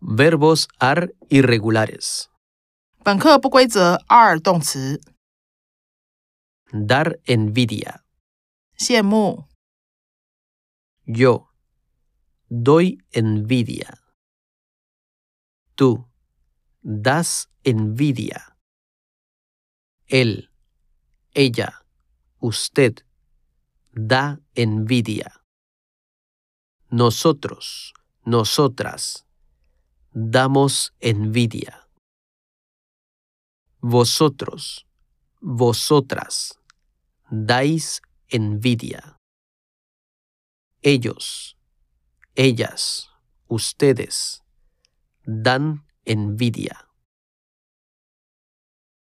[0.00, 2.28] Verbos ar irregulares.
[3.02, 5.00] 本课不规则 are 动词，
[6.72, 8.00] Dar envidia.
[8.78, 9.46] 羡慕、
[11.06, 11.48] Yo
[12.48, 13.98] doy envidia.
[15.76, 16.08] Tú
[16.82, 18.56] das envidia.
[20.08, 20.50] Él,
[21.34, 21.84] ella,
[22.40, 23.04] usted
[23.92, 25.40] da envidia.
[26.89, 27.93] Nosotros,
[28.25, 29.25] nosotras
[30.13, 31.87] damos envidia.
[33.81, 34.85] Vosotros,
[35.41, 36.59] vosotras
[37.29, 39.17] dais envidia.
[40.83, 41.57] Ellos,
[42.35, 43.09] ellas,
[43.47, 44.43] ustedes
[45.25, 46.84] dan envidia.